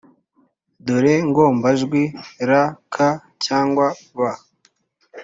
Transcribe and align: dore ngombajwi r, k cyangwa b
dore 0.85 1.15
ngombajwi 1.29 2.03
r, 2.47 2.49
k 2.93 2.95
cyangwa 3.45 3.85
b 4.17 4.19